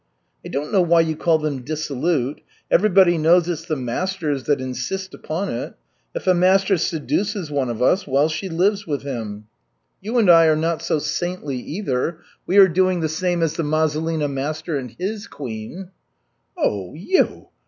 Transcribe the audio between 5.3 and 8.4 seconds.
it. If a master seduces one of us, well,